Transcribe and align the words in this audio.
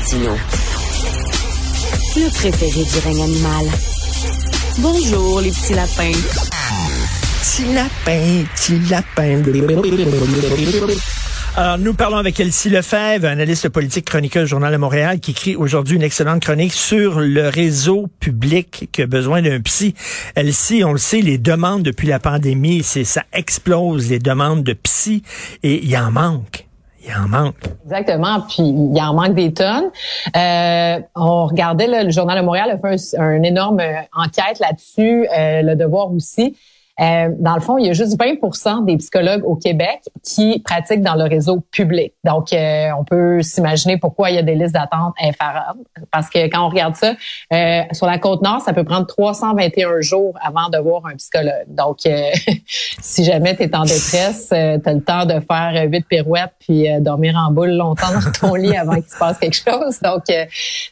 Martineau. 0.00 0.34
Le 2.16 2.30
préféré 2.30 2.84
du 2.84 2.98
règne 3.04 3.22
animal. 3.22 3.66
Bonjour, 4.78 5.42
les 5.42 5.50
petits 5.50 5.74
lapins. 5.74 6.18
Petit 7.42 7.74
lapin, 7.74 8.44
petit 8.54 8.78
lapin. 8.88 9.42
Alors, 11.54 11.76
nous 11.76 11.92
parlons 11.92 12.16
avec 12.16 12.40
Elsie 12.40 12.70
Lefebvre, 12.70 13.26
analyste 13.26 13.68
politique 13.68 14.06
chroniqueur 14.06 14.44
du 14.44 14.48
Journal 14.48 14.72
de 14.72 14.78
Montréal, 14.78 15.20
qui 15.20 15.32
écrit 15.32 15.54
aujourd'hui 15.54 15.96
une 15.96 16.02
excellente 16.02 16.42
chronique 16.42 16.72
sur 16.72 17.20
le 17.20 17.50
réseau 17.50 18.08
public 18.20 18.88
qui 18.92 19.02
a 19.02 19.06
besoin 19.06 19.42
d'un 19.42 19.60
psy. 19.60 19.94
Elsie, 20.34 20.82
on 20.82 20.92
le 20.92 20.98
sait, 20.98 21.20
les 21.20 21.36
demandes 21.36 21.82
depuis 21.82 22.08
la 22.08 22.20
pandémie, 22.20 22.82
c'est 22.82 23.04
ça 23.04 23.24
explose, 23.34 24.08
les 24.08 24.18
demandes 24.18 24.64
de 24.64 24.72
psy, 24.72 25.22
et 25.62 25.84
il 25.84 25.94
en 25.98 26.10
manque. 26.10 26.69
Il 27.02 27.14
en 27.14 27.28
manque. 27.28 27.56
Exactement. 27.84 28.40
Puis 28.42 28.62
il 28.62 29.00
en 29.00 29.14
manque 29.14 29.34
des 29.34 29.52
tonnes. 29.54 29.90
Euh, 30.36 31.00
on 31.16 31.46
regardait 31.46 32.04
le 32.04 32.10
Journal 32.10 32.38
de 32.38 32.44
Montréal 32.44 32.70
a 32.70 32.96
fait 32.96 33.16
un, 33.18 33.32
une 33.32 33.44
énorme 33.44 33.80
enquête 34.14 34.58
là-dessus, 34.60 35.26
euh, 35.36 35.62
le 35.62 35.76
Devoir 35.76 36.12
aussi. 36.12 36.56
Euh, 37.00 37.30
dans 37.38 37.54
le 37.54 37.60
fond, 37.60 37.78
il 37.78 37.86
y 37.86 37.90
a 37.90 37.92
juste 37.92 38.18
20% 38.20 38.84
des 38.84 38.96
psychologues 38.98 39.42
au 39.44 39.56
Québec 39.56 40.00
qui 40.22 40.60
pratiquent 40.60 41.02
dans 41.02 41.14
le 41.14 41.24
réseau 41.24 41.60
public. 41.70 42.12
Donc, 42.24 42.52
euh, 42.52 42.88
on 42.98 43.04
peut 43.04 43.40
s'imaginer 43.42 43.96
pourquoi 43.96 44.30
il 44.30 44.36
y 44.36 44.38
a 44.38 44.42
des 44.42 44.54
listes 44.54 44.74
d'attente 44.74 45.14
inférieures. 45.22 45.74
Parce 46.10 46.28
que 46.28 46.46
quand 46.48 46.66
on 46.66 46.68
regarde 46.68 46.96
ça, 46.96 47.14
euh, 47.52 47.82
sur 47.92 48.06
la 48.06 48.18
côte 48.18 48.42
nord, 48.42 48.60
ça 48.60 48.74
peut 48.74 48.84
prendre 48.84 49.06
321 49.06 50.00
jours 50.00 50.34
avant 50.42 50.68
de 50.68 50.78
voir 50.78 51.06
un 51.06 51.16
psychologue. 51.16 51.66
Donc, 51.68 52.00
si 53.00 53.24
jamais 53.24 53.56
tu 53.56 53.62
es 53.62 53.74
en 53.74 53.84
détresse, 53.84 54.48
tu 54.48 54.54
as 54.54 54.92
le 54.92 55.02
temps 55.02 55.24
de 55.24 55.40
faire 55.40 55.88
huit 55.88 56.06
pirouettes 56.06 56.52
puis 56.58 56.86
dormir 57.00 57.34
en 57.36 57.50
boule 57.50 57.70
longtemps 57.70 58.12
dans 58.12 58.32
ton 58.32 58.54
lit 58.54 58.76
avant 58.76 58.96
qu'il 58.96 59.10
se 59.10 59.18
passe 59.18 59.38
quelque 59.38 59.56
chose. 59.56 60.00
Donc, 60.02 60.24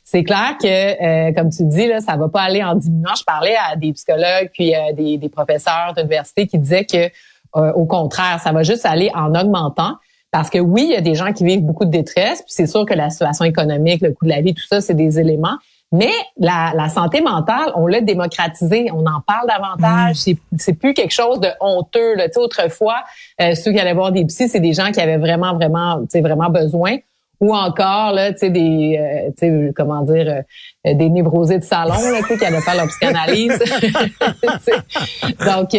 c'est 0.05 0.25
clair 0.25 0.56
que, 0.61 1.34
comme 1.34 1.51
tu 1.51 1.65
dis, 1.65 1.87
là, 1.87 2.00
ça 2.00 2.17
va 2.17 2.28
pas 2.28 2.42
aller 2.42 2.62
en 2.62 2.75
diminuant. 2.75 3.15
Je 3.19 3.25
parlais 3.25 3.56
à 3.56 3.77
des 3.77 3.92
psychologues 3.92 4.50
puis 4.53 4.72
des, 4.94 5.19
des 5.19 5.28
professeurs 5.28 5.88
d'université 5.94 6.47
qui 6.47 6.58
disait 6.58 6.84
que 6.84 7.11
euh, 7.56 7.72
au 7.72 7.86
contraire, 7.86 8.41
ça 8.42 8.53
va 8.53 8.62
juste 8.62 8.84
aller 8.84 9.11
en 9.14 9.34
augmentant. 9.34 9.94
Parce 10.31 10.50
que 10.50 10.58
oui, 10.58 10.84
il 10.89 10.92
y 10.92 10.97
a 10.97 11.00
des 11.00 11.14
gens 11.14 11.33
qui 11.33 11.44
vivent 11.44 11.64
beaucoup 11.64 11.86
de 11.86 11.91
détresse, 11.91 12.42
puis 12.42 12.53
c'est 12.53 12.67
sûr 12.67 12.84
que 12.84 12.92
la 12.92 13.08
situation 13.08 13.47
économique, 13.47 14.03
le 14.03 14.12
coût 14.12 14.27
de 14.27 14.31
la 14.31 14.42
vie, 14.42 14.53
tout 14.53 14.66
ça, 14.69 14.83
c'est 14.83 14.94
des 14.94 15.19
éléments. 15.19 15.56
Mais 15.91 16.12
la, 16.36 16.72
la 16.77 16.91
santé 16.91 17.22
mentale, 17.22 17.72
on 17.75 17.86
l'a 17.86 18.03
démocratisé, 18.03 18.91
on 18.92 19.06
en 19.06 19.22
parle 19.27 19.48
davantage. 19.48 20.27
Mm. 20.27 20.34
C'est 20.59 20.75
plus 20.75 20.92
quelque 20.92 21.14
chose 21.14 21.41
de 21.41 21.48
honteux. 21.61 22.14
Là. 22.14 22.27
autrefois, 22.36 22.97
euh, 23.41 23.55
ceux 23.55 23.72
qui 23.72 23.78
allaient 23.78 23.94
voir 23.94 24.12
des 24.12 24.27
psys, 24.27 24.48
c'est 24.48 24.61
des 24.61 24.75
gens 24.75 24.92
qui 24.92 25.00
avaient 25.00 25.16
vraiment, 25.16 25.55
vraiment, 25.55 26.03
vraiment 26.14 26.50
besoin. 26.50 26.97
Ou 27.41 27.55
encore 27.55 28.12
là, 28.12 28.33
tu 28.33 28.41
sais 28.41 28.50
des, 28.50 29.33
euh, 29.42 29.72
comment 29.75 30.03
dire, 30.03 30.42
des 30.94 31.08
névrosés 31.08 31.58
de 31.58 31.64
salon 31.64 31.94
là, 32.11 32.22
qui 32.22 32.44
allaient 32.44 32.61
faire 32.61 32.77
leur 32.77 32.89
psychanalyse. 32.89 33.58
Donc 35.47 35.75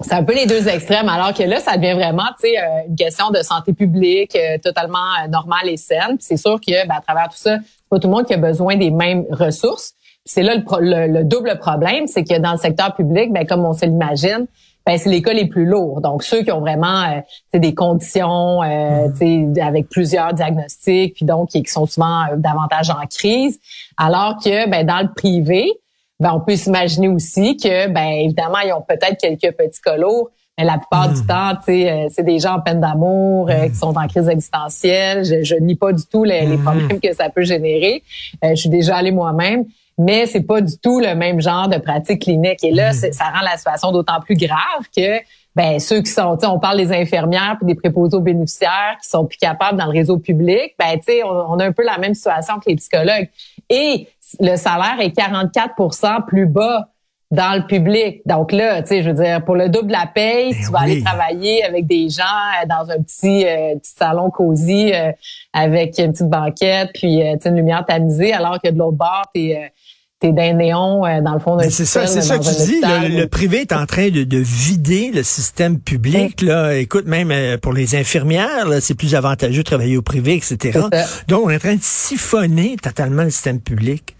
c'est 0.00 0.14
un 0.14 0.24
peu 0.24 0.34
les 0.34 0.46
deux 0.46 0.68
extrêmes, 0.68 1.08
alors 1.08 1.32
que 1.32 1.44
là, 1.44 1.60
ça 1.60 1.76
devient 1.76 1.92
vraiment, 1.92 2.24
tu 2.40 2.48
sais, 2.48 2.58
euh, 2.58 2.88
une 2.88 2.96
question 2.96 3.30
de 3.30 3.38
santé 3.42 3.72
publique 3.72 4.34
euh, 4.34 4.58
totalement 4.58 4.98
euh, 5.22 5.28
normale 5.28 5.68
et 5.68 5.76
saine. 5.76 6.16
C'est 6.18 6.36
sûr 6.36 6.60
que, 6.60 6.86
ben, 6.86 6.96
à 6.96 7.00
travers 7.00 7.28
tout 7.28 7.36
ça, 7.36 7.58
pas 7.88 7.98
tout 7.98 8.08
le 8.08 8.14
monde 8.14 8.26
qui 8.26 8.34
a 8.34 8.36
besoin 8.36 8.76
des 8.76 8.90
mêmes 8.90 9.26
ressources. 9.30 9.94
C'est 10.24 10.42
là 10.42 10.56
le, 10.56 11.22
double 11.22 11.58
problème, 11.58 12.06
c'est 12.06 12.24
que 12.24 12.38
dans 12.38 12.52
le 12.52 12.58
secteur 12.58 12.94
public, 12.94 13.32
ben, 13.32 13.46
comme 13.46 13.64
on 13.64 13.72
se 13.72 13.84
l'imagine, 13.84 14.46
ben, 14.90 14.98
c'est 14.98 15.10
les 15.10 15.22
cas 15.22 15.32
les 15.32 15.46
plus 15.46 15.66
lourds. 15.66 16.00
Donc, 16.00 16.24
ceux 16.24 16.42
qui 16.42 16.50
ont 16.50 16.60
vraiment 16.60 17.22
des 17.54 17.74
conditions 17.74 18.60
mmh. 18.62 19.60
avec 19.62 19.88
plusieurs 19.88 20.34
diagnostics, 20.34 21.14
puis 21.14 21.24
donc 21.24 21.50
qui 21.50 21.62
sont 21.66 21.86
souvent 21.86 22.24
davantage 22.36 22.90
en 22.90 23.06
crise, 23.06 23.60
alors 23.96 24.36
que 24.42 24.68
ben, 24.68 24.84
dans 24.84 25.00
le 25.00 25.12
privé, 25.14 25.70
ben, 26.18 26.32
on 26.34 26.40
peut 26.40 26.56
s'imaginer 26.56 27.08
aussi 27.08 27.56
que, 27.56 27.88
ben, 27.88 28.08
évidemment, 28.24 28.58
ils 28.64 28.72
ont 28.72 28.84
peut-être 28.86 29.18
quelques 29.18 29.56
petits 29.56 29.80
colos, 29.80 30.28
mais 30.58 30.64
la 30.66 30.76
plupart 30.76 31.08
du 31.08 31.22
hmm. 31.22 31.26
temps, 31.26 31.52
euh, 31.68 32.08
c'est 32.10 32.22
des 32.22 32.38
gens 32.38 32.56
en 32.56 32.60
peine 32.60 32.80
d'amour 32.80 33.48
euh, 33.48 33.68
qui 33.68 33.76
sont 33.76 33.96
en 33.96 34.06
crise 34.06 34.28
existentielle. 34.28 35.24
Je, 35.24 35.54
ne 35.54 35.60
nie 35.60 35.76
pas 35.76 35.92
du 35.92 36.04
tout 36.04 36.24
les, 36.24 36.46
hmm. 36.46 36.62
problèmes 36.62 37.00
que 37.00 37.14
ça 37.14 37.30
peut 37.30 37.44
générer. 37.44 38.02
Euh, 38.44 38.50
je 38.50 38.56
suis 38.56 38.68
déjà 38.68 38.96
allée 38.96 39.12
moi-même, 39.12 39.64
mais 39.98 40.26
c'est 40.26 40.42
pas 40.42 40.60
du 40.60 40.78
tout 40.78 41.00
le 41.00 41.14
même 41.14 41.40
genre 41.40 41.68
de 41.68 41.78
pratique 41.78 42.22
clinique. 42.22 42.62
Et 42.64 42.70
là, 42.70 42.90
hmm. 42.90 43.12
ça 43.12 43.24
rend 43.24 43.42
la 43.42 43.56
situation 43.56 43.92
d'autant 43.92 44.20
plus 44.20 44.36
grave 44.36 44.86
que 44.96 45.20
ben 45.56 45.80
ceux 45.80 46.00
qui 46.00 46.10
sont, 46.10 46.38
on 46.42 46.58
parle 46.58 46.76
des 46.76 46.92
infirmières 46.92 47.56
puis 47.58 47.66
des 47.66 47.74
préposés 47.74 48.16
aux 48.16 48.20
bénéficiaires 48.20 48.96
qui 49.02 49.08
sont 49.08 49.26
plus 49.26 49.38
capables 49.38 49.78
dans 49.78 49.86
le 49.86 49.92
réseau 49.92 50.18
public, 50.18 50.74
ben 50.78 50.96
tu 50.98 51.12
sais, 51.12 51.24
on, 51.24 51.52
on, 51.52 51.58
a 51.58 51.66
un 51.66 51.72
peu 51.72 51.84
la 51.84 51.98
même 51.98 52.14
situation 52.14 52.60
que 52.60 52.70
les 52.70 52.76
psychologues. 52.76 53.28
Et 53.68 54.08
le 54.38 54.56
salaire 54.56 55.00
est 55.00 55.16
44% 55.16 56.24
plus 56.24 56.46
bas 56.46 56.88
dans 57.30 57.56
le 57.56 57.66
public. 57.66 58.22
Donc 58.26 58.50
là, 58.50 58.82
tu 58.82 58.88
sais, 58.88 59.02
je 59.02 59.10
veux 59.10 59.22
dire, 59.22 59.44
pour 59.44 59.54
le 59.54 59.68
double 59.68 59.86
de 59.86 59.92
la 59.92 60.06
paye, 60.12 60.52
ben 60.52 60.58
tu 60.64 60.72
vas 60.72 60.80
aller 60.80 61.02
travailler 61.02 61.64
avec 61.64 61.86
des 61.86 62.08
gens 62.08 62.22
euh, 62.24 62.66
dans 62.66 62.90
un 62.90 63.00
petit, 63.02 63.46
euh, 63.46 63.76
petit 63.76 63.94
salon 63.96 64.30
cosy 64.30 64.92
euh, 64.92 65.12
avec 65.52 65.98
une 65.98 66.12
petite 66.12 66.28
banquette, 66.28 66.90
puis 66.92 67.22
euh, 67.22 67.36
une 67.44 67.56
lumière 67.56 67.84
tamisée, 67.86 68.32
alors 68.32 68.60
que 68.60 68.68
de 68.68 68.78
l'autre 68.78 68.96
bord, 68.96 69.24
t'es 69.32 69.70
t'es 70.18 70.32
d'un 70.32 70.52
néon 70.52 71.00
dans 71.22 71.32
le 71.32 71.38
fond 71.38 71.56
d'un 71.56 71.70
C'est 71.70 71.86
ça, 71.86 72.06
c'est 72.06 72.20
ça 72.20 72.36
que 72.36 72.44
tu 72.44 72.72
dis. 72.72 73.16
Le, 73.16 73.24
privé 73.24 73.62
est 73.62 73.72
en 73.72 73.86
train 73.86 74.10
de, 74.10 74.22
de 74.22 74.36
vider 74.36 75.12
le 75.14 75.22
système 75.22 75.80
public. 75.80 76.42
Là, 76.42 76.76
écoute, 76.76 77.06
même 77.06 77.32
pour 77.60 77.72
les 77.72 77.94
infirmières, 77.94 78.66
c'est 78.80 78.92
plus 78.92 79.14
avantageux 79.14 79.62
de 79.62 79.66
travailler 79.66 79.96
au 79.96 80.02
privé, 80.02 80.34
etc. 80.34 80.78
Donc, 81.26 81.46
on 81.46 81.48
est 81.48 81.56
en 81.56 81.58
train 81.58 81.74
de 81.74 81.80
siphonner 81.80 82.76
totalement 82.76 83.22
le 83.22 83.30
système 83.30 83.60
public. 83.60 84.14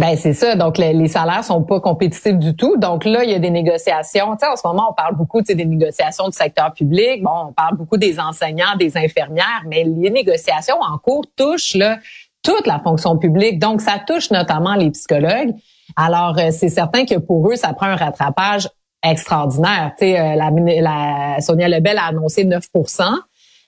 Ben 0.00 0.16
c'est 0.16 0.32
ça. 0.32 0.54
Donc 0.56 0.78
les, 0.78 1.08
salaires 1.08 1.44
sont 1.44 1.62
pas 1.62 1.78
compétitifs 1.78 2.38
du 2.38 2.56
tout. 2.56 2.78
Donc 2.78 3.04
là, 3.04 3.22
il 3.22 3.30
y 3.30 3.34
a 3.34 3.38
des 3.38 3.50
négociations. 3.50 4.32
Tu 4.32 4.46
sais, 4.46 4.50
en 4.50 4.56
ce 4.56 4.66
moment, 4.66 4.86
on 4.90 4.94
parle 4.94 5.14
beaucoup 5.14 5.42
des 5.42 5.54
négociations 5.54 6.26
du 6.26 6.32
secteur 6.34 6.72
public. 6.72 7.22
Bon, 7.22 7.48
on 7.48 7.52
parle 7.52 7.76
beaucoup 7.76 7.98
des 7.98 8.18
enseignants, 8.18 8.76
des 8.78 8.96
infirmières, 8.96 9.62
mais 9.68 9.84
les 9.84 10.08
négociations 10.08 10.78
en 10.80 10.96
cours 10.96 11.26
touchent 11.36 11.74
là 11.74 11.98
toute 12.42 12.66
la 12.66 12.78
fonction 12.78 13.18
publique. 13.18 13.58
Donc 13.58 13.82
ça 13.82 13.98
touche 13.98 14.30
notamment 14.30 14.74
les 14.74 14.90
psychologues. 14.90 15.54
Alors 15.96 16.38
euh, 16.38 16.48
c'est 16.50 16.70
certain 16.70 17.04
que 17.04 17.18
pour 17.18 17.50
eux, 17.50 17.56
ça 17.56 17.74
prend 17.74 17.88
un 17.88 17.96
rattrapage 17.96 18.70
extraordinaire. 19.02 19.92
Tu 19.98 20.06
sais, 20.06 20.18
euh, 20.18 20.34
la, 20.34 20.50
la, 20.80 21.40
Sonia 21.42 21.68
Lebel 21.68 21.98
a 21.98 22.06
annoncé 22.06 22.46
9% 22.46 23.04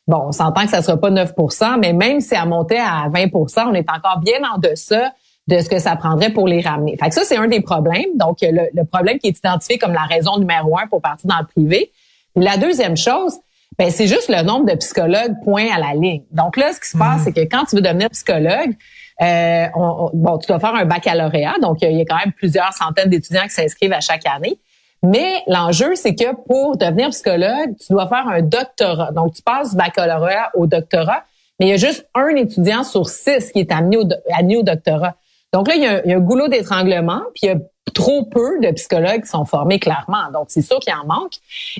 Bon, 0.08 0.22
on 0.28 0.32
s'entend 0.32 0.62
que 0.62 0.70
ça 0.70 0.80
sera 0.80 0.96
pas 0.96 1.10
9% 1.10 1.78
mais 1.78 1.92
même 1.92 2.20
si 2.20 2.34
elle 2.34 2.48
montait 2.48 2.80
à 2.80 3.10
20% 3.10 3.68
on 3.68 3.74
est 3.74 3.88
encore 3.90 4.18
bien 4.20 4.38
en 4.52 4.58
deçà 4.58 5.12
de 5.48 5.58
ce 5.58 5.68
que 5.68 5.78
ça 5.78 5.96
prendrait 5.96 6.30
pour 6.30 6.46
les 6.46 6.60
ramener. 6.60 6.96
Fait 6.96 7.08
que 7.08 7.14
ça, 7.14 7.22
c'est 7.24 7.36
un 7.36 7.48
des 7.48 7.60
problèmes. 7.60 8.16
Donc, 8.16 8.38
le, 8.42 8.68
le, 8.72 8.84
problème 8.84 9.18
qui 9.18 9.28
est 9.28 9.36
identifié 9.36 9.78
comme 9.78 9.92
la 9.92 10.04
raison 10.04 10.38
numéro 10.38 10.78
un 10.78 10.86
pour 10.86 11.00
partir 11.00 11.28
dans 11.28 11.38
le 11.38 11.46
privé. 11.46 11.90
La 12.36 12.56
deuxième 12.56 12.96
chose, 12.96 13.38
ben, 13.78 13.90
c'est 13.90 14.06
juste 14.06 14.28
le 14.28 14.42
nombre 14.42 14.66
de 14.66 14.76
psychologues 14.76 15.34
point 15.44 15.66
à 15.74 15.78
la 15.78 15.94
ligne. 15.94 16.22
Donc 16.30 16.56
là, 16.56 16.72
ce 16.72 16.80
qui 16.80 16.88
se 16.88 16.96
passe, 16.96 17.18
mhm. 17.18 17.24
c'est 17.24 17.32
que 17.32 17.40
quand 17.50 17.64
tu 17.64 17.76
veux 17.76 17.82
devenir 17.82 18.10
psychologue, 18.10 18.76
euh, 19.20 19.66
bon, 20.14 20.38
tu 20.38 20.46
dois 20.46 20.60
faire 20.60 20.74
un 20.74 20.84
baccalauréat, 20.84 21.54
donc 21.60 21.78
il 21.82 21.92
y 21.92 22.00
a 22.00 22.04
quand 22.04 22.18
même 22.18 22.32
plusieurs 22.32 22.72
centaines 22.72 23.08
d'étudiants 23.08 23.44
qui 23.44 23.50
s'inscrivent 23.50 23.92
à 23.92 24.00
chaque 24.00 24.26
année. 24.26 24.58
Mais 25.02 25.42
l'enjeu, 25.48 25.94
c'est 25.96 26.14
que 26.14 26.34
pour 26.46 26.76
devenir 26.76 27.10
psychologue, 27.10 27.76
tu 27.84 27.92
dois 27.92 28.08
faire 28.08 28.28
un 28.28 28.40
doctorat. 28.40 29.10
Donc, 29.12 29.34
tu 29.34 29.42
passes 29.42 29.72
du 29.72 29.76
baccalauréat 29.76 30.52
au 30.54 30.66
doctorat, 30.66 31.24
mais 31.58 31.66
il 31.66 31.70
y 31.70 31.72
a 31.72 31.76
juste 31.76 32.08
un 32.14 32.28
étudiant 32.36 32.84
sur 32.84 33.08
six 33.08 33.50
qui 33.52 33.60
est 33.60 33.72
amené 33.72 33.96
au, 33.96 34.04
amené 34.32 34.56
au 34.56 34.62
doctorat. 34.62 35.16
Donc 35.52 35.68
là, 35.68 35.74
il 35.74 35.82
y 35.82 35.86
a, 35.86 36.16
un 36.16 36.20
goulot 36.20 36.48
d'étranglement, 36.48 37.20
puis 37.34 37.42
il 37.44 37.46
y 37.46 37.50
a 37.50 37.56
trop 37.94 38.24
peu 38.24 38.60
de 38.60 38.70
psychologues 38.70 39.22
qui 39.22 39.28
sont 39.28 39.44
formés 39.44 39.78
clairement. 39.78 40.30
Donc, 40.32 40.46
c'est 40.48 40.62
sûr 40.62 40.78
qu'il 40.78 40.94
en 40.94 41.06
manque. 41.06 41.32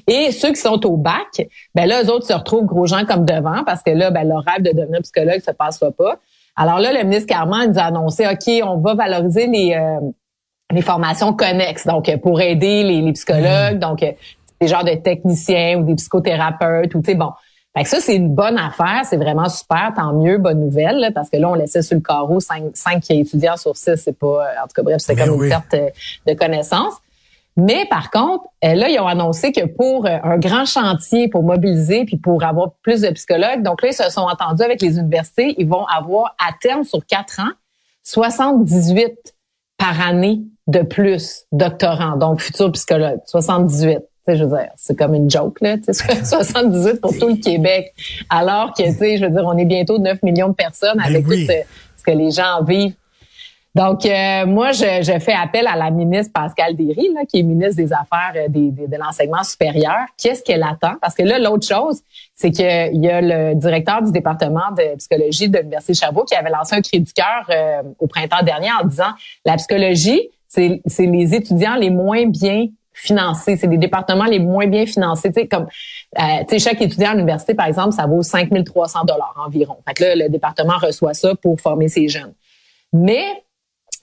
Et 0.06 0.30
ceux 0.30 0.50
qui 0.50 0.60
sont 0.60 0.84
au 0.86 0.96
bac, 0.96 1.48
ben 1.74 1.86
là, 1.86 2.02
eux 2.02 2.10
autres 2.10 2.26
se 2.26 2.32
retrouvent 2.32 2.66
gros 2.66 2.86
gens 2.86 3.04
comme 3.06 3.24
devant 3.24 3.64
parce 3.64 3.82
que 3.82 3.90
là, 3.90 4.10
ben, 4.10 4.28
leur 4.28 4.44
rêve 4.44 4.62
de 4.62 4.72
devenir 4.72 5.00
psychologue 5.02 5.40
se 5.40 5.52
passera 5.52 5.90
pas. 5.90 6.16
Alors 6.54 6.80
là, 6.80 6.92
le 6.92 7.02
ministre 7.04 7.28
Carman 7.28 7.70
nous 7.70 7.78
a 7.78 7.84
annoncé, 7.84 8.26
OK, 8.26 8.62
on 8.62 8.78
va 8.78 8.94
valoriser 8.94 9.46
les, 9.46 9.74
euh, 9.74 10.00
les 10.70 10.82
formations 10.82 11.32
connexes, 11.32 11.86
donc 11.86 12.14
pour 12.20 12.42
aider 12.42 12.82
les, 12.82 13.00
les 13.00 13.12
psychologues, 13.12 13.76
mmh. 13.76 13.78
donc 13.78 14.00
des 14.00 14.68
genres 14.68 14.84
de 14.84 14.94
techniciens 14.94 15.78
ou 15.78 15.84
des 15.84 15.94
psychothérapeutes 15.94 16.94
ou, 16.94 17.00
tu 17.00 17.12
sais, 17.12 17.14
bon, 17.14 17.30
fait 17.74 17.84
que 17.84 17.88
ça, 17.88 18.00
c'est 18.00 18.16
une 18.16 18.34
bonne 18.34 18.58
affaire, 18.58 19.02
c'est 19.04 19.16
vraiment 19.16 19.48
super, 19.48 19.92
tant 19.96 20.12
mieux, 20.12 20.36
bonne 20.36 20.60
nouvelle, 20.60 21.10
parce 21.14 21.30
que 21.30 21.38
là, 21.38 21.48
on 21.48 21.54
laissait 21.54 21.80
sur 21.80 21.94
le 21.94 22.02
carreau 22.02 22.38
cinq, 22.38 22.64
cinq 22.74 23.10
étudiants 23.10 23.56
sur 23.56 23.76
six, 23.76 23.96
c'est 23.96 24.18
pas, 24.18 24.44
en 24.62 24.66
tout 24.66 24.74
cas, 24.76 24.82
bref, 24.82 24.98
c'est 24.98 25.14
ben 25.14 25.26
comme 25.26 25.42
une 25.42 25.48
perte 25.48 25.72
euh, 25.74 25.88
de 26.26 26.34
connaissances. 26.34 26.94
Mais 27.56 27.86
par 27.88 28.10
contre, 28.10 28.44
euh, 28.64 28.74
là, 28.74 28.88
ils 28.90 28.98
ont 29.00 29.06
annoncé 29.06 29.52
que 29.52 29.66
pour 29.66 30.06
euh, 30.06 30.18
un 30.22 30.38
grand 30.38 30.66
chantier, 30.66 31.28
pour 31.28 31.42
mobiliser, 31.42 32.04
puis 32.04 32.18
pour 32.18 32.44
avoir 32.44 32.72
plus 32.82 33.00
de 33.00 33.08
psychologues, 33.10 33.62
donc 33.62 33.80
là, 33.82 33.88
ils 33.88 33.94
se 33.94 34.10
sont 34.10 34.22
entendus 34.22 34.62
avec 34.62 34.82
les 34.82 34.98
universités, 34.98 35.54
ils 35.56 35.68
vont 35.68 35.86
avoir 35.86 36.34
à 36.38 36.52
terme 36.60 36.84
sur 36.84 37.04
quatre 37.06 37.40
ans 37.40 37.52
78 38.04 39.34
par 39.78 40.00
année 40.00 40.42
de 40.66 40.80
plus 40.80 41.44
doctorants, 41.52 42.16
donc 42.16 42.40
futurs 42.40 42.72
psychologues, 42.72 43.20
78. 43.26 44.00
Je 44.28 44.44
veux 44.44 44.50
dire, 44.50 44.68
c'est 44.76 44.96
comme 44.96 45.14
une 45.14 45.30
joke, 45.30 45.60
là, 45.60 45.76
78 46.24 47.00
pour 47.00 47.16
tout 47.18 47.28
le 47.28 47.42
Québec. 47.42 47.92
Alors 48.30 48.72
que, 48.72 48.82
tu 48.82 48.92
sais, 48.92 49.16
je 49.18 49.24
veux 49.24 49.30
dire, 49.30 49.44
on 49.44 49.56
est 49.56 49.64
bientôt 49.64 49.98
9 49.98 50.22
millions 50.22 50.48
de 50.48 50.54
personnes 50.54 50.98
ben 50.98 51.04
avec 51.04 51.24
tout 51.24 51.32
ce 51.32 52.02
que 52.04 52.16
les 52.16 52.30
gens 52.30 52.62
vivent 52.64 52.94
donc, 53.74 54.04
euh, 54.04 54.44
moi, 54.44 54.72
je, 54.72 55.02
je, 55.02 55.18
fais 55.18 55.32
appel 55.32 55.66
à 55.66 55.76
la 55.76 55.90
ministre 55.90 56.30
Pascal 56.34 56.76
Derry, 56.76 57.08
là, 57.14 57.22
qui 57.26 57.38
est 57.38 57.42
ministre 57.42 57.76
des 57.76 57.90
Affaires 57.92 58.32
euh, 58.36 58.48
des, 58.48 58.70
de 58.70 58.96
l'enseignement 58.98 59.42
supérieur. 59.44 60.00
Qu'est-ce 60.18 60.42
qu'elle 60.42 60.62
attend? 60.62 60.96
Parce 61.00 61.14
que 61.14 61.22
là, 61.22 61.38
l'autre 61.38 61.66
chose, 61.66 62.00
c'est 62.34 62.50
qu'il 62.50 63.02
y 63.02 63.08
a 63.08 63.22
le 63.22 63.54
directeur 63.54 64.02
du 64.02 64.12
département 64.12 64.72
de 64.76 64.96
psychologie 64.96 65.48
de 65.48 65.58
l'Université 65.58 65.94
Chabot 65.94 66.24
qui 66.24 66.34
avait 66.34 66.50
lancé 66.50 66.76
un 66.76 66.82
cri 66.82 67.00
du 67.00 67.12
cœur 67.14 67.46
euh, 67.48 67.82
au 67.98 68.06
printemps 68.06 68.42
dernier 68.42 68.68
en 68.78 68.86
disant 68.86 69.12
la 69.46 69.56
psychologie, 69.56 70.28
c'est 70.48 70.82
les 70.98 71.34
étudiants 71.34 71.76
les 71.76 71.88
moins 71.88 72.26
bien 72.26 72.66
financés, 72.92 73.56
c'est 73.56 73.66
les 73.66 73.78
départements 73.78 74.24
les 74.24 74.38
moins 74.38 74.66
bien 74.66 74.86
financés. 74.86 75.32
Tu 75.32 75.40
sais, 75.40 75.48
comme, 75.48 75.66
euh, 76.18 76.22
tu 76.48 76.50
sais, 76.50 76.58
chaque 76.58 76.80
étudiant 76.80 77.10
à 77.10 77.14
l'université, 77.14 77.54
par 77.54 77.66
exemple, 77.66 77.92
ça 77.92 78.06
vaut 78.06 78.22
5300 78.22 79.04
dollars 79.04 79.34
environ. 79.46 79.76
Fait 79.86 79.94
que 79.94 80.04
là, 80.04 80.14
le 80.14 80.28
département 80.28 80.76
reçoit 80.80 81.14
ça 81.14 81.34
pour 81.34 81.60
former 81.60 81.88
ses 81.88 82.08
jeunes. 82.08 82.32
Mais 82.92 83.24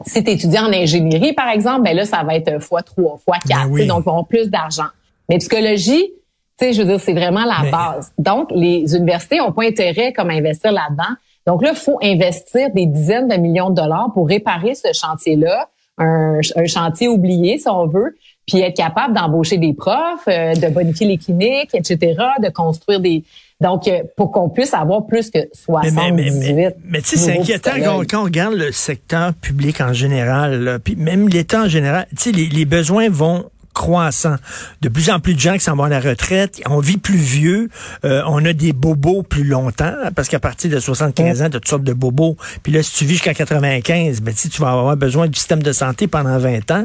si 0.05 0.23
tu 0.23 0.31
étudies 0.31 0.59
en 0.59 0.71
ingénierie, 0.71 1.33
par 1.33 1.49
exemple, 1.49 1.83
ben 1.83 1.95
là, 1.95 2.05
ça 2.05 2.23
va 2.23 2.35
être 2.35 2.59
fois 2.59 2.81
trois, 2.81 3.17
fois 3.17 3.37
ben 3.45 3.55
quatre. 3.55 3.87
Donc, 3.87 4.03
ils 4.05 4.09
vont 4.09 4.23
plus 4.23 4.49
d'argent. 4.49 4.87
Mais 5.27 5.37
psychologie, 5.37 6.11
tu 6.57 6.65
sais, 6.65 6.73
je 6.73 6.81
veux 6.81 6.87
dire, 6.87 6.99
c'est 6.99 7.13
vraiment 7.13 7.45
la 7.45 7.69
base. 7.69 8.11
Donc, 8.17 8.49
les 8.51 8.95
universités 8.95 9.39
ont 9.41 9.51
pas 9.51 9.63
intérêt 9.63 10.13
comme 10.13 10.29
à 10.29 10.33
investir 10.33 10.71
là-dedans. 10.71 11.15
Donc 11.45 11.63
là, 11.63 11.71
il 11.71 11.77
faut 11.77 11.97
investir 12.01 12.69
des 12.73 12.85
dizaines 12.85 13.27
de 13.27 13.35
millions 13.35 13.69
de 13.69 13.75
dollars 13.75 14.11
pour 14.13 14.27
réparer 14.27 14.75
ce 14.75 14.89
chantier-là, 14.93 15.69
un, 15.97 16.39
un 16.55 16.65
chantier 16.65 17.07
oublié, 17.07 17.57
si 17.57 17.67
on 17.67 17.87
veut, 17.87 18.15
puis 18.49 18.61
être 18.61 18.75
capable 18.75 19.13
d'embaucher 19.13 19.57
des 19.57 19.73
profs, 19.73 20.27
euh, 20.27 20.53
de 20.53 20.67
bonifier 20.69 21.07
les 21.07 21.17
cliniques, 21.17 21.73
etc., 21.73 21.97
de 22.41 22.49
construire 22.49 22.99
des, 22.99 23.23
donc, 23.61 23.87
euh, 23.87 24.01
pour 24.15 24.31
qu'on 24.31 24.49
puisse 24.49 24.73
avoir 24.73 25.05
plus 25.05 25.29
que 25.29 25.39
78 25.53 26.13
Mais, 26.15 26.31
mais, 26.31 26.75
mais, 26.83 27.01
tu 27.01 27.09
sais, 27.09 27.17
c'est 27.17 27.39
inquiétant 27.39 27.71
quand, 28.09 28.21
on 28.21 28.23
regarde 28.23 28.55
le 28.55 28.71
secteur 28.71 29.33
public 29.33 29.81
en 29.81 29.93
général, 29.93 30.79
puis 30.83 30.95
même 30.95 31.27
l'État 31.29 31.63
en 31.63 31.67
général, 31.67 32.07
tu 32.11 32.23
sais, 32.23 32.31
les, 32.31 32.47
les 32.47 32.65
besoins 32.65 33.09
vont 33.09 33.45
croissant. 33.79 34.35
De 34.81 34.89
plus 34.89 35.09
en 35.09 35.21
plus 35.21 35.35
de 35.35 35.39
gens 35.39 35.53
qui 35.53 35.61
s'en 35.61 35.77
vont 35.77 35.85
à 35.85 35.89
la 35.89 36.01
retraite, 36.01 36.61
on 36.69 36.79
vit 36.79 36.97
plus 36.97 37.17
vieux, 37.17 37.69
euh, 38.03 38.21
on 38.27 38.43
a 38.43 38.51
des 38.51 38.73
bobos 38.73 39.23
plus 39.23 39.45
longtemps, 39.45 39.93
parce 40.13 40.27
qu'à 40.27 40.41
partir 40.41 40.69
de 40.69 40.79
75 40.81 41.41
ans, 41.41 41.49
tu 41.49 41.55
as 41.55 41.59
toutes 41.61 41.69
sortes 41.69 41.83
de 41.85 41.93
bobos. 41.93 42.35
Puis 42.61 42.73
là, 42.73 42.83
si 42.83 42.93
tu 42.93 43.05
vis 43.05 43.13
jusqu'à 43.13 43.33
95, 43.33 44.19
ben, 44.19 44.33
tu 44.33 44.61
vas 44.61 44.71
avoir 44.71 44.97
besoin 44.97 45.27
du 45.27 45.39
système 45.39 45.63
de 45.63 45.71
santé 45.71 46.07
pendant 46.07 46.37
20 46.37 46.71
ans. 46.71 46.83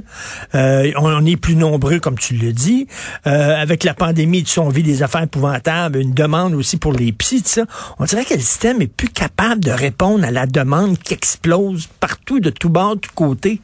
Euh, 0.55 0.93
on, 0.97 1.27
est 1.27 1.37
plus 1.37 1.57
nombreux, 1.57 1.99
comme 1.99 2.17
tu 2.17 2.35
le 2.35 2.53
dis. 2.53 2.87
Euh, 3.27 3.61
avec 3.61 3.83
la 3.83 3.95
pandémie, 3.95 4.45
tu 4.45 4.53
sais, 4.53 4.61
on 4.61 4.69
vit 4.69 4.85
des 4.85 5.03
affaires 5.03 5.25
épouvantables, 5.25 5.99
une 5.99 6.15
demande 6.15 6.55
aussi 6.55 6.77
pour 6.77 6.93
les 6.93 7.11
psy, 7.11 7.43
ça. 7.45 7.65
On 7.99 8.05
dirait 8.05 8.25
que 8.25 8.35
le 8.35 8.41
système 8.41 8.81
est 8.81 8.87
plus 8.87 9.09
capable 9.09 9.65
de 9.65 9.73
répondre 9.73 10.25
à 10.25 10.31
la 10.31 10.47
demande 10.47 10.97
qui 10.99 11.13
explose 11.13 11.89
partout, 11.99 12.39
de 12.39 12.51
tous 12.51 12.69
bords, 12.69 12.95
de 12.95 13.01
tous 13.01 13.15
côtés. 13.15 13.61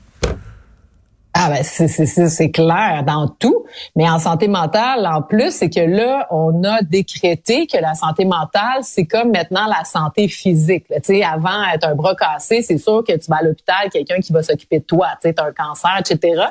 Ah 1.32 1.48
ben 1.48 1.62
c'est 1.62 2.50
clair 2.50 3.04
dans 3.06 3.28
tout, 3.28 3.64
mais 3.94 4.08
en 4.10 4.18
santé 4.18 4.48
mentale, 4.48 5.06
en 5.06 5.22
plus, 5.22 5.52
c'est 5.52 5.70
que 5.70 5.80
là, 5.80 6.26
on 6.30 6.64
a 6.64 6.82
décrété 6.82 7.68
que 7.68 7.78
la 7.78 7.94
santé 7.94 8.24
mentale, 8.24 8.82
c'est 8.82 9.06
comme 9.06 9.30
maintenant 9.30 9.66
la 9.66 9.84
santé 9.84 10.26
physique. 10.26 10.86
Tu 10.88 10.96
sais, 11.02 11.22
avant 11.22 11.64
être 11.72 11.86
un 11.86 11.94
bras 11.94 12.16
cassé, 12.16 12.62
c'est 12.62 12.78
sûr 12.78 13.04
que 13.06 13.12
tu 13.12 13.30
vas 13.30 13.36
à 13.36 13.42
l'hôpital, 13.42 13.90
quelqu'un 13.92 14.18
qui 14.18 14.32
va 14.32 14.42
s'occuper 14.42 14.80
de 14.80 14.84
toi, 14.84 15.08
tu 15.22 15.28
sais, 15.28 15.40
as 15.40 15.44
un 15.44 15.52
cancer, 15.52 16.00
etc. 16.00 16.46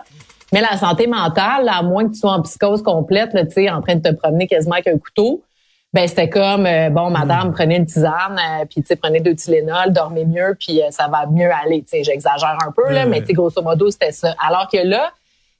Mais 0.54 0.62
la 0.62 0.78
santé 0.78 1.08
mentale, 1.08 1.70
à 1.70 1.84
moins 1.84 2.08
que 2.08 2.14
tu 2.14 2.20
sois 2.20 2.32
en 2.32 2.42
psychose 2.42 2.82
complète, 2.82 3.32
tu 3.34 3.52
sais, 3.52 3.70
en 3.70 3.82
train 3.82 3.96
de 3.96 4.02
te 4.02 4.14
promener 4.14 4.48
quasiment 4.48 4.76
avec 4.76 4.88
un 4.88 4.98
couteau, 4.98 5.44
ben 5.92 6.08
c'était 6.08 6.30
comme 6.30 6.66
euh, 6.66 6.90
bon 6.90 7.10
madame 7.10 7.50
mm. 7.50 7.54
prenez 7.54 7.78
une 7.78 7.86
tisane 7.86 8.38
euh, 8.38 8.66
puis 8.66 8.82
tu 8.82 8.88
sais 8.88 8.96
prenez 8.96 9.22
deux 9.22 9.36
Tylenol 9.36 9.92
dormez 9.92 10.26
mieux 10.26 10.56
puis 10.60 10.82
euh, 10.82 10.92
ça 10.92 11.08
va 11.08 11.26
mieux 11.26 11.50
aller. 11.52 11.82
Tu 11.82 11.90
sais 11.90 12.04
j'exagère 12.04 12.58
un 12.66 12.72
peu 12.72 12.92
là 12.92 13.06
mais 13.06 13.24
tu 13.24 13.34
grosso 13.34 13.62
modo 13.62 13.90
c'était 13.90 14.12
ça. 14.12 14.36
Alors 14.46 14.68
que 14.72 14.78
là 14.78 15.12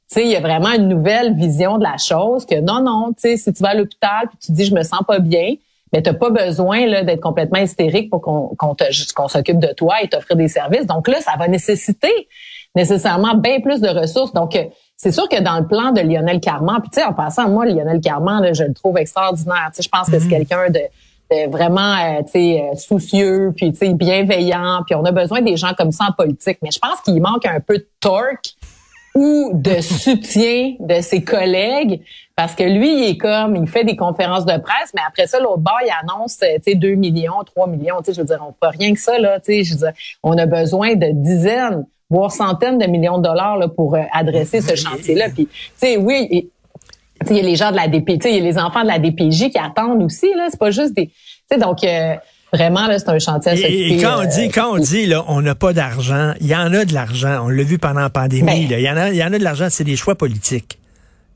tu 0.10 0.20
sais 0.20 0.26
il 0.26 0.30
y 0.30 0.36
a 0.36 0.40
vraiment 0.40 0.72
une 0.72 0.88
nouvelle 0.88 1.36
vision 1.36 1.78
de 1.78 1.84
la 1.84 1.98
chose 1.98 2.46
que 2.46 2.60
non 2.60 2.82
non 2.82 3.12
tu 3.14 3.22
sais 3.22 3.38
si 3.38 3.52
tu 3.52 3.64
vas 3.64 3.70
à 3.70 3.74
l'hôpital 3.74 4.28
puis 4.30 4.38
tu 4.38 4.52
dis 4.52 4.66
je 4.66 4.76
me 4.76 4.84
sens 4.84 5.02
pas 5.08 5.20
bien 5.20 5.56
mais 5.92 6.04
t'as 6.04 6.14
pas 6.14 6.30
besoin 6.30 6.86
là 6.86 7.04
d'être 7.04 7.22
complètement 7.22 7.60
hystérique 7.60 8.12
pour 8.12 8.22
qu'on 8.22 8.50
qu'on 8.56 8.76
qu'on 9.16 9.28
s'occupe 9.28 9.60
de 9.60 9.74
toi 9.74 10.04
et 10.04 10.08
t'offrir 10.08 10.38
des 10.38 10.48
services. 10.48 10.86
Donc 10.86 11.08
là 11.08 11.22
ça 11.22 11.34
va 11.40 11.48
nécessiter 11.48 12.28
nécessairement 12.76 13.34
bien 13.34 13.62
plus 13.62 13.82
de 13.82 13.90
ressources. 13.90 14.34
Donc 14.34 14.56
c'est 15.02 15.14
sûr 15.14 15.30
que 15.30 15.42
dans 15.42 15.58
le 15.58 15.66
plan 15.66 15.92
de 15.92 16.02
Lionel 16.02 16.42
Carman, 16.42 16.82
puis 16.82 16.90
tu 16.90 17.00
sais, 17.00 17.06
en 17.06 17.14
passant, 17.14 17.48
moi, 17.48 17.66
Lionel 17.66 18.02
Carman, 18.02 18.54
je 18.54 18.66
le 18.66 18.74
trouve 18.74 18.98
extraordinaire. 18.98 19.70
Tu 19.74 19.78
sais, 19.78 19.84
je 19.84 19.90
pense 19.90 20.10
que 20.10 20.20
c'est 20.20 20.26
mhm. 20.26 20.30
quelqu'un 20.30 20.70
de, 20.70 21.50
vraiment, 21.50 21.96
euh, 21.96 22.22
tu 22.24 22.32
sais, 22.32 22.62
euh, 22.62 22.76
soucieux, 22.76 23.54
puis 23.56 23.72
tu 23.72 23.78
sais, 23.78 23.94
bienveillant, 23.94 24.82
puis 24.86 24.96
on 24.96 25.06
a 25.06 25.14
besoin 25.14 25.42
des 25.42 25.56
gens 25.56 25.74
comme 25.78 25.94
ça 25.94 26.08
en 26.10 26.12
politique. 26.12 26.58
Mais 26.62 26.72
je 26.72 26.80
pense 26.80 27.00
qu'il 27.00 27.22
manque 27.22 27.46
un 27.46 27.62
peu 27.62 27.78
de 27.78 27.88
torque 28.02 28.56
ou 29.16 29.52
de 29.54 29.76
soutien 29.80 30.74
de 30.82 31.00
ses 31.00 31.24
collègues 31.24 32.02
parce 32.36 32.54
que 32.54 32.64
lui, 32.64 33.02
il 33.02 33.10
est 33.12 33.18
comme, 33.18 33.56
il 33.56 33.70
fait 33.70 33.86
des 33.86 33.96
conférences 33.96 34.46
de 34.46 34.58
presse, 34.58 34.92
mais 34.94 35.02
après 35.08 35.28
ça, 35.28 35.40
l'autre 35.40 35.60
bord, 35.60 35.80
il 35.82 35.92
annonce, 36.04 36.40
tu 36.40 36.46
sais, 36.62 36.76
2 36.76 36.96
millions, 36.96 37.42
3 37.46 37.68
millions, 37.68 38.00
tu 38.00 38.08
sais, 38.08 38.14
je 38.16 38.20
veux 38.20 38.28
dire, 38.28 38.44
on 38.46 38.52
peut 38.52 38.68
rien 38.78 38.94
que 38.94 39.00
ça, 39.00 39.18
là, 39.18 39.40
tu 39.40 39.54
sais, 39.54 39.64
je 39.64 39.76
veux 39.76 39.80
dire, 39.80 39.94
on 40.24 40.38
a 40.38 40.46
besoin 40.46 40.96
de 40.96 41.08
dizaines 41.14 41.86
voire 42.10 42.32
centaines 42.32 42.78
de 42.78 42.86
millions 42.86 43.18
de 43.18 43.24
dollars 43.24 43.58
là, 43.58 43.68
pour 43.68 43.96
euh, 43.96 44.02
adresser 44.12 44.62
ce 44.62 44.76
chantier-là. 44.76 45.30
Puis, 45.30 45.48
tu 45.48 45.54
sais, 45.76 45.98
oui, 45.98 46.50
il 47.30 47.36
y 47.36 47.40
a 47.40 47.44
les 47.44 47.56
gens 47.56 47.72
de 47.72 47.76
la 47.76 47.88
DPJ, 47.88 48.26
il 48.26 48.36
y 48.36 48.40
a 48.40 48.42
les 48.42 48.58
enfants 48.58 48.82
de 48.82 48.88
la 48.88 49.00
DPJ 49.00 49.50
qui 49.50 49.58
attendent 49.58 50.02
aussi. 50.02 50.34
Là, 50.36 50.48
c'est 50.50 50.60
pas 50.60 50.72
juste 50.72 50.94
des, 50.94 51.08
tu 51.08 51.14
sais, 51.52 51.58
donc. 51.58 51.84
Euh, 51.84 52.16
vraiment, 52.52 52.88
là, 52.88 52.98
c'est 52.98 53.10
un 53.10 53.20
chantier 53.20 53.52
à 53.52 53.56
Et, 53.56 53.94
et 53.94 53.98
quand 53.98 54.24
on 54.24 54.28
dit, 54.28 54.48
euh, 54.48 54.52
quand 54.52 54.74
on 54.74 54.80
dit, 54.80 55.06
là, 55.06 55.24
on 55.28 55.40
n'a 55.42 55.54
pas 55.54 55.72
d'argent, 55.72 56.34
il 56.42 56.48
y 56.48 56.56
en 56.56 56.74
a 56.74 56.84
de 56.84 56.94
l'argent. 56.96 57.46
On 57.46 57.50
l'a 57.50 57.62
vu 57.62 57.78
pendant 57.78 58.02
la 58.02 58.10
pandémie, 58.10 58.66
ben 58.66 58.80
Il 58.80 58.82
y 58.82 58.90
en 58.90 58.98
a, 58.98 59.10
il 59.10 59.16
y 59.16 59.24
en 59.24 59.32
a 59.32 59.38
de 59.38 59.44
l'argent, 59.44 59.68
c'est 59.70 59.84
des 59.84 59.96
choix 59.96 60.16
politiques. 60.16 60.79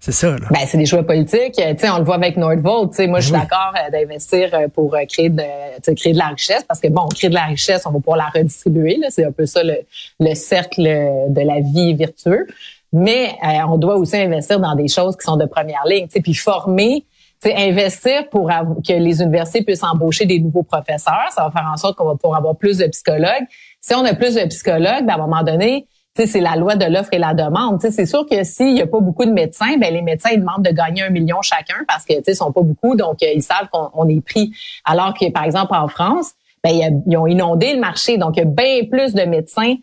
C'est 0.05 0.11
ça, 0.11 0.31
là. 0.31 0.47
Ben, 0.51 0.59
c'est 0.67 0.77
des 0.77 0.85
choix 0.85 1.01
politiques. 1.03 1.53
Tu 1.53 1.61
sais, 1.61 1.89
on 1.89 1.99
le 1.99 2.03
voit 2.03 2.15
avec 2.15 2.35
Nordvolt. 2.35 2.89
Tu 2.89 2.97
sais, 2.97 3.07
moi, 3.07 3.21
je 3.21 3.27
suis 3.27 3.31
d'accord 3.31 3.71
d'investir 3.89 4.51
pour 4.73 4.97
créer 5.07 5.29
de, 5.29 5.93
créer 5.95 6.11
de 6.11 6.17
la 6.17 6.27
richesse 6.27 6.65
parce 6.67 6.81
que 6.81 6.89
bon, 6.89 7.03
on 7.05 7.07
crée 7.07 7.29
de 7.29 7.33
la 7.33 7.45
richesse, 7.45 7.83
on 7.85 7.91
va 7.91 7.99
pouvoir 7.99 8.17
la 8.17 8.27
redistribuer. 8.27 8.97
Là, 8.97 9.07
c'est 9.11 9.23
un 9.23 9.31
peu 9.31 9.45
ça 9.45 9.63
le, 9.63 9.77
le 10.19 10.35
cercle 10.35 10.83
de 10.83 11.41
la 11.41 11.61
vie 11.61 11.93
virtueux. 11.93 12.47
Mais 12.91 13.29
euh, 13.45 13.65
on 13.69 13.77
doit 13.77 13.95
aussi 13.95 14.17
investir 14.17 14.59
dans 14.59 14.75
des 14.75 14.89
choses 14.89 15.15
qui 15.15 15.23
sont 15.23 15.37
de 15.37 15.45
première 15.45 15.85
ligne. 15.85 16.07
Tu 16.07 16.15
sais, 16.15 16.21
puis 16.21 16.33
former, 16.33 17.05
sais, 17.43 17.55
investir 17.55 18.29
pour 18.29 18.49
que 18.49 18.93
les 18.93 19.21
universités 19.21 19.63
puissent 19.63 19.83
embaucher 19.83 20.25
des 20.25 20.39
nouveaux 20.39 20.63
professeurs. 20.63 21.29
Ça 21.31 21.43
va 21.43 21.51
faire 21.51 21.69
en 21.71 21.77
sorte 21.77 21.95
qu'on 21.97 22.05
va 22.05 22.15
pouvoir 22.15 22.39
avoir 22.39 22.55
plus 22.55 22.77
de 22.77 22.87
psychologues. 22.87 23.45
Si 23.79 23.93
on 23.93 24.03
a 24.05 24.13
plus 24.13 24.35
de 24.35 24.45
psychologues, 24.47 25.05
ben, 25.05 25.13
à 25.13 25.15
un 25.15 25.27
moment 25.27 25.43
donné, 25.43 25.85
c'est 26.15 26.39
la 26.39 26.55
loi 26.55 26.75
de 26.75 26.85
l'offre 26.85 27.13
et 27.13 27.17
la 27.17 27.33
demande. 27.33 27.81
C'est 27.81 28.05
sûr 28.05 28.25
que 28.29 28.43
s'il 28.43 28.73
n'y 28.73 28.81
a 28.81 28.87
pas 28.87 28.99
beaucoup 28.99 29.25
de 29.25 29.31
médecins, 29.31 29.77
ben 29.77 29.93
les 29.93 30.01
médecins 30.01 30.29
ils 30.31 30.39
demandent 30.39 30.63
de 30.63 30.71
gagner 30.71 31.03
un 31.03 31.09
million 31.09 31.41
chacun 31.41 31.77
parce 31.87 32.05
que 32.05 32.13
ils 32.25 32.35
sont 32.35 32.51
pas 32.51 32.61
beaucoup, 32.61 32.95
donc 32.95 33.23
euh, 33.23 33.27
ils 33.33 33.41
savent 33.41 33.67
qu'on 33.71 34.07
est 34.07 34.21
pris. 34.21 34.51
Alors 34.85 35.13
que 35.13 35.29
par 35.31 35.43
exemple 35.43 35.73
en 35.75 35.87
France, 35.87 36.31
ben 36.63 37.01
ils 37.07 37.17
ont 37.17 37.27
inondé 37.27 37.73
le 37.73 37.79
marché, 37.79 38.17
donc 38.17 38.37
il 38.37 38.39
y 38.39 38.43
a 38.43 38.45
bien 38.45 38.85
plus 38.89 39.13
de 39.13 39.23
médecins 39.23 39.75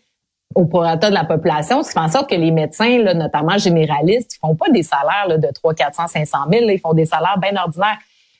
au 0.55 0.65
prorata 0.65 1.09
de 1.09 1.15
la 1.15 1.23
population, 1.23 1.83
ce 1.83 1.89
qui 1.89 1.93
fait 1.93 1.99
en 1.99 2.09
sorte 2.09 2.29
que 2.29 2.35
les 2.35 2.51
médecins, 2.51 2.97
là, 2.97 3.13
notamment 3.13 3.57
généralistes, 3.57 4.33
ils 4.35 4.39
font 4.39 4.55
pas 4.55 4.69
des 4.69 4.83
salaires 4.83 5.27
là, 5.27 5.37
de 5.37 5.47
3, 5.47 5.73
400, 5.73 6.07
500 6.07 6.37
000, 6.51 6.69
ils 6.69 6.79
font 6.79 6.93
des 6.93 7.05
salaires 7.05 7.37
bien 7.39 7.55
ordinaires. 7.55 7.97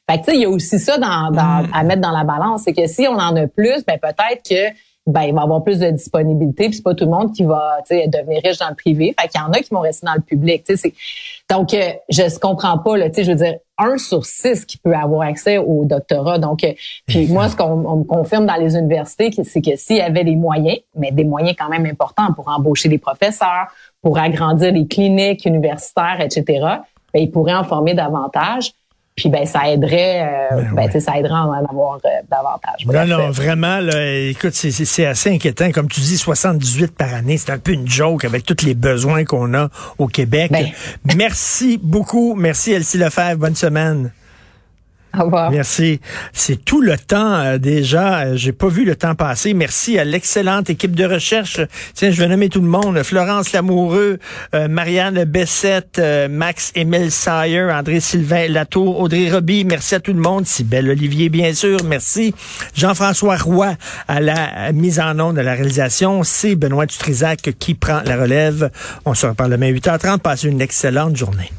Fait 0.09 0.19
que, 0.19 0.31
il 0.33 0.41
y 0.41 0.45
a 0.45 0.49
aussi 0.49 0.77
ça 0.79 0.97
dans, 0.97 1.31
dans, 1.31 1.63
mm. 1.63 1.69
à 1.73 1.83
mettre 1.83 2.01
dans 2.01 2.11
la 2.11 2.23
balance, 2.23 2.63
c'est 2.63 2.73
que 2.73 2.85
si 2.87 3.07
on 3.07 3.13
en 3.13 3.35
a 3.35 3.47
plus, 3.47 3.85
ben 3.85 3.97
peut-être 3.97 4.43
que 4.49 4.75
ben 5.07 5.23
il 5.23 5.33
va 5.33 5.41
avoir 5.41 5.63
plus 5.63 5.79
de 5.79 5.89
disponibilité 5.89 6.65
puis 6.65 6.75
c'est 6.75 6.83
pas 6.83 6.93
tout 6.93 7.05
le 7.05 7.11
monde 7.11 7.33
qui 7.33 7.43
va 7.43 7.79
devenir 7.89 8.41
riche 8.43 8.59
dans 8.59 8.69
le 8.69 8.75
privé. 8.75 9.15
Fait 9.19 9.27
qu'il 9.27 9.41
y 9.41 9.43
en 9.43 9.51
a 9.51 9.59
qui 9.59 9.73
vont 9.73 9.79
rester 9.79 10.05
dans 10.05 10.13
le 10.13 10.21
public 10.21 10.63
c'est 10.65 10.93
donc 11.49 11.73
euh, 11.73 11.93
je 12.09 12.23
ne 12.23 12.39
comprends 12.39 12.77
pas 12.77 12.97
là 12.97 13.07
je 13.15 13.23
veux 13.23 13.35
dire 13.35 13.55
un 13.79 13.97
sur 13.97 14.25
six 14.25 14.63
qui 14.63 14.77
peut 14.77 14.93
avoir 14.93 15.27
accès 15.27 15.57
au 15.57 15.85
doctorat. 15.85 16.37
Donc 16.37 16.63
euh, 16.63 16.73
puis 17.07 17.27
moi 17.27 17.49
ce 17.49 17.55
qu'on 17.55 17.97
me 17.97 18.03
confirme 18.03 18.45
dans 18.45 18.55
les 18.55 18.75
universités 18.75 19.31
c'est 19.43 19.61
que 19.61 19.75
s'il 19.75 19.97
y 19.97 20.01
avait 20.01 20.23
des 20.23 20.35
moyens 20.35 20.77
mais 20.95 21.11
des 21.11 21.25
moyens 21.25 21.55
quand 21.57 21.69
même 21.69 21.85
importants 21.87 22.31
pour 22.33 22.47
embaucher 22.47 22.89
des 22.89 22.99
professeurs 22.99 23.67
pour 24.01 24.19
agrandir 24.19 24.71
les 24.71 24.85
cliniques 24.85 25.45
universitaires 25.45 26.21
etc 26.21 26.43
ben 27.13 27.21
ils 27.21 27.31
pourraient 27.31 27.55
en 27.55 27.63
former 27.63 27.95
davantage 27.95 28.73
puis 29.15 29.29
ben 29.29 29.45
ça 29.45 29.69
aiderait, 29.69 30.21
euh, 30.21 30.61
ben, 30.73 30.89
ben 30.89 31.01
ça 31.01 31.17
aiderait 31.17 31.33
à 31.33 31.45
en 31.45 31.65
avoir 31.65 31.99
euh, 32.05 32.09
davantage. 32.29 32.85
non, 32.85 33.05
non, 33.05 33.31
vraiment, 33.31 33.79
là, 33.79 34.17
écoute, 34.29 34.53
c'est 34.53 35.05
assez 35.05 35.29
inquiétant. 35.29 35.71
Comme 35.71 35.89
tu 35.89 36.01
dis, 36.01 36.17
78 36.17 36.95
par 36.95 37.13
année, 37.13 37.37
c'est 37.37 37.51
un 37.51 37.59
peu 37.59 37.73
une 37.73 37.87
joke 37.87 38.25
avec 38.25 38.45
tous 38.45 38.65
les 38.65 38.73
besoins 38.73 39.25
qu'on 39.25 39.53
a 39.53 39.69
au 39.97 40.07
Québec. 40.07 40.51
Ben. 40.51 40.67
Merci 41.15 41.79
beaucoup. 41.81 42.35
Merci 42.35 42.71
Elsie 42.71 42.97
Lefebvre. 42.97 43.37
Bonne 43.37 43.55
semaine. 43.55 44.11
Au 45.19 45.25
revoir. 45.25 45.51
Merci. 45.51 45.99
C'est 46.31 46.63
tout 46.63 46.81
le 46.81 46.97
temps 46.97 47.33
euh, 47.33 47.57
déjà. 47.57 48.21
Euh, 48.21 48.37
J'ai 48.37 48.53
pas 48.53 48.69
vu 48.69 48.85
le 48.85 48.95
temps 48.95 49.13
passer. 49.13 49.53
Merci 49.53 49.99
à 49.99 50.05
l'excellente 50.05 50.69
équipe 50.69 50.95
de 50.95 51.05
recherche. 51.05 51.59
Tiens, 51.93 52.11
je 52.11 52.21
vais 52.21 52.29
nommer 52.29 52.47
tout 52.47 52.61
le 52.61 52.67
monde. 52.67 53.01
Florence 53.03 53.51
Lamoureux, 53.51 54.19
euh, 54.55 54.67
Marianne 54.69 55.25
Bessette, 55.25 55.99
euh, 55.99 56.29
Max 56.29 56.71
Émile 56.75 57.11
Sayer, 57.11 57.69
André 57.71 57.99
Sylvain 57.99 58.47
Latour, 58.47 59.01
Audrey 59.01 59.29
Roby. 59.29 59.65
Merci 59.65 59.95
à 59.95 59.99
tout 59.99 60.13
le 60.13 60.21
monde. 60.21 60.45
Sybelle 60.45 60.89
Olivier, 60.89 61.27
bien 61.29 61.53
sûr. 61.53 61.83
Merci. 61.83 62.33
Jean-François 62.73 63.35
Roy 63.35 63.75
à 64.07 64.21
la 64.21 64.71
mise 64.71 64.99
en 64.99 65.19
onde 65.19 65.35
de 65.35 65.41
la 65.41 65.53
réalisation. 65.53 66.23
C'est 66.23 66.55
Benoît 66.55 66.85
Dutrisac 66.85 67.51
qui 67.59 67.73
prend 67.73 68.01
la 68.05 68.15
relève. 68.15 68.71
On 69.05 69.13
se 69.13 69.25
reparle 69.25 69.51
demain 69.51 69.71
8h30. 69.71 70.19
Passez 70.19 70.47
une 70.47 70.61
excellente 70.61 71.17
journée. 71.17 71.51